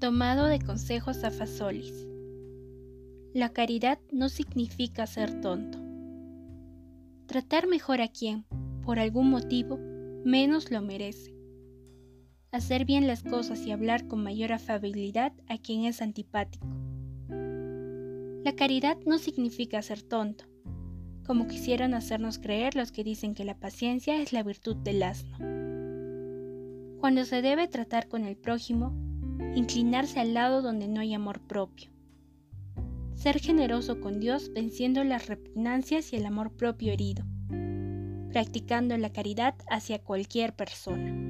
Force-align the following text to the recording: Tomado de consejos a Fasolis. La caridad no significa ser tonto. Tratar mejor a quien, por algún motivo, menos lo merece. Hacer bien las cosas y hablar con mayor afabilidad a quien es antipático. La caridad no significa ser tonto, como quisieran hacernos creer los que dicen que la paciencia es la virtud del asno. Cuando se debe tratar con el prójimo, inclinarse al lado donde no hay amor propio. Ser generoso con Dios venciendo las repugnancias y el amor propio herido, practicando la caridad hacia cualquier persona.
Tomado 0.00 0.46
de 0.46 0.60
consejos 0.60 1.24
a 1.24 1.32
Fasolis. 1.32 2.06
La 3.34 3.48
caridad 3.48 3.98
no 4.12 4.28
significa 4.28 5.08
ser 5.08 5.40
tonto. 5.40 5.80
Tratar 7.26 7.66
mejor 7.66 8.00
a 8.00 8.06
quien, 8.06 8.44
por 8.84 9.00
algún 9.00 9.28
motivo, 9.28 9.76
menos 10.24 10.70
lo 10.70 10.82
merece. 10.82 11.34
Hacer 12.52 12.84
bien 12.84 13.08
las 13.08 13.24
cosas 13.24 13.66
y 13.66 13.72
hablar 13.72 14.06
con 14.06 14.22
mayor 14.22 14.52
afabilidad 14.52 15.32
a 15.48 15.58
quien 15.58 15.84
es 15.84 16.00
antipático. 16.00 16.68
La 18.44 18.54
caridad 18.54 18.98
no 19.04 19.18
significa 19.18 19.82
ser 19.82 20.02
tonto, 20.02 20.44
como 21.26 21.48
quisieran 21.48 21.94
hacernos 21.94 22.38
creer 22.38 22.76
los 22.76 22.92
que 22.92 23.02
dicen 23.02 23.34
que 23.34 23.42
la 23.42 23.58
paciencia 23.58 24.22
es 24.22 24.32
la 24.32 24.44
virtud 24.44 24.76
del 24.76 25.02
asno. 25.02 25.38
Cuando 27.00 27.24
se 27.24 27.42
debe 27.42 27.66
tratar 27.66 28.06
con 28.06 28.24
el 28.24 28.36
prójimo, 28.36 29.07
inclinarse 29.54 30.20
al 30.20 30.34
lado 30.34 30.62
donde 30.62 30.88
no 30.88 31.00
hay 31.00 31.14
amor 31.14 31.40
propio. 31.40 31.90
Ser 33.14 33.40
generoso 33.40 34.00
con 34.00 34.20
Dios 34.20 34.52
venciendo 34.52 35.02
las 35.04 35.26
repugnancias 35.26 36.12
y 36.12 36.16
el 36.16 36.26
amor 36.26 36.52
propio 36.52 36.92
herido, 36.92 37.24
practicando 38.30 38.96
la 38.96 39.12
caridad 39.12 39.54
hacia 39.68 39.98
cualquier 39.98 40.54
persona. 40.54 41.27